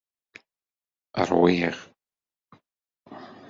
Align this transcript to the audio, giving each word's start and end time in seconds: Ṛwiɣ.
Ṛwiɣ. 1.29 1.77